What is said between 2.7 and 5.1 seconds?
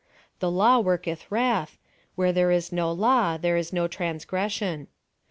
no law, there is no transgression."